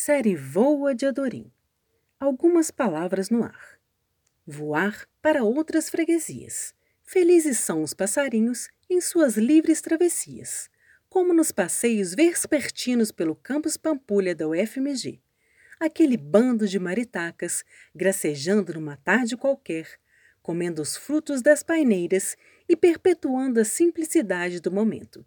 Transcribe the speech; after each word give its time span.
Série 0.00 0.36
Voa 0.36 0.94
de 0.94 1.06
Adorim. 1.06 1.50
Algumas 2.20 2.70
palavras 2.70 3.30
no 3.30 3.42
ar. 3.42 3.80
Voar 4.46 5.08
para 5.20 5.42
outras 5.42 5.90
freguesias. 5.90 6.72
Felizes 7.02 7.58
são 7.58 7.82
os 7.82 7.94
passarinhos 7.94 8.68
em 8.88 9.00
suas 9.00 9.36
livres 9.36 9.80
travessias, 9.80 10.70
como 11.08 11.34
nos 11.34 11.50
passeios 11.50 12.14
vespertinos 12.14 13.10
pelo 13.10 13.34
campus 13.34 13.76
Pampulha 13.76 14.36
da 14.36 14.46
UFMG. 14.46 15.20
Aquele 15.80 16.16
bando 16.16 16.68
de 16.68 16.78
maritacas 16.78 17.64
gracejando 17.92 18.74
numa 18.74 18.96
tarde 18.96 19.36
qualquer, 19.36 19.98
comendo 20.40 20.80
os 20.80 20.96
frutos 20.96 21.42
das 21.42 21.64
paineiras 21.64 22.36
e 22.68 22.76
perpetuando 22.76 23.58
a 23.58 23.64
simplicidade 23.64 24.60
do 24.60 24.70
momento. 24.70 25.26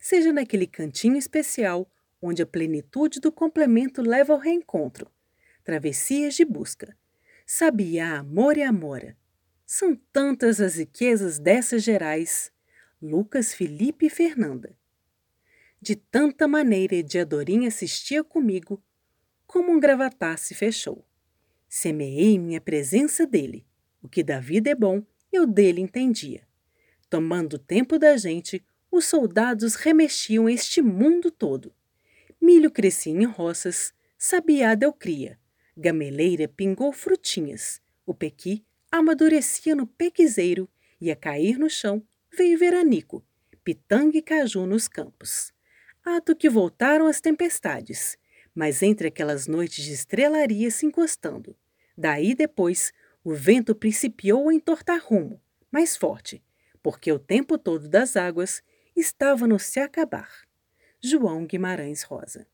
Seja 0.00 0.32
naquele 0.32 0.66
cantinho 0.66 1.16
especial 1.16 1.88
onde 2.20 2.42
a 2.42 2.46
plenitude 2.46 3.20
do 3.20 3.30
complemento 3.30 4.02
leva 4.02 4.32
ao 4.32 4.38
reencontro. 4.38 5.10
Travessias 5.64 6.34
de 6.34 6.44
busca. 6.44 6.96
Sabiá, 7.46 8.18
amor 8.18 8.56
e 8.56 8.62
amora. 8.62 9.16
São 9.66 9.94
tantas 10.12 10.60
as 10.60 10.76
riquezas 10.76 11.38
dessas 11.38 11.82
gerais. 11.82 12.52
Lucas, 13.00 13.54
Felipe 13.54 14.06
e 14.06 14.10
Fernanda. 14.10 14.76
De 15.80 15.94
tanta 15.94 16.48
maneira 16.48 17.02
de 17.02 17.18
Adorim 17.18 17.66
assistia 17.66 18.24
comigo, 18.24 18.82
como 19.46 19.72
um 19.72 19.78
gravatar 19.78 20.36
se 20.36 20.54
fechou. 20.54 21.06
Semeei 21.68 22.38
minha 22.38 22.60
presença 22.60 23.26
dele. 23.26 23.64
O 24.02 24.08
que 24.08 24.22
da 24.22 24.40
vida 24.40 24.70
é 24.70 24.74
bom, 24.74 25.04
eu 25.32 25.46
dele 25.46 25.80
entendia. 25.80 26.46
Tomando 27.08 27.54
o 27.54 27.58
tempo 27.58 27.98
da 27.98 28.16
gente, 28.16 28.64
os 28.90 29.04
soldados 29.04 29.74
remexiam 29.74 30.48
este 30.48 30.82
mundo 30.82 31.30
todo. 31.30 31.74
Milho 32.40 32.70
crescia 32.70 33.12
em 33.12 33.24
roças, 33.24 33.92
sabiá 34.16 34.74
deu 34.74 34.92
cria, 34.92 35.38
gameleira 35.76 36.48
pingou 36.48 36.92
frutinhas, 36.92 37.80
o 38.06 38.14
pequi 38.14 38.64
amadurecia 38.90 39.74
no 39.74 39.86
pequizeiro 39.86 40.68
e 41.00 41.10
a 41.10 41.16
cair 41.16 41.58
no 41.58 41.68
chão 41.68 42.02
veio 42.34 42.58
veranico, 42.58 43.24
pitanga 43.62 44.16
e 44.16 44.22
caju 44.22 44.66
nos 44.66 44.88
campos. 44.88 45.52
Ato 46.04 46.34
que 46.34 46.48
voltaram 46.48 47.06
as 47.06 47.20
tempestades, 47.20 48.16
mas 48.54 48.82
entre 48.82 49.08
aquelas 49.08 49.46
noites 49.46 49.84
de 49.84 49.92
estrelaria 49.92 50.70
se 50.70 50.86
encostando. 50.86 51.56
Daí 51.96 52.34
depois, 52.34 52.92
o 53.22 53.34
vento 53.34 53.74
principiou 53.74 54.48
a 54.48 54.54
entortar 54.54 55.00
rumo, 55.04 55.40
mais 55.70 55.96
forte, 55.96 56.42
porque 56.82 57.12
o 57.12 57.18
tempo 57.18 57.58
todo 57.58 57.88
das 57.88 58.16
águas 58.16 58.62
estava 58.96 59.46
no 59.46 59.58
se 59.58 59.80
acabar. 59.80 60.47
João 61.00 61.46
Guimarães 61.46 62.02
Rosa. 62.02 62.46